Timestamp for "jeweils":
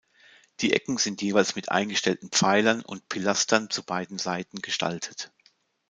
1.21-1.53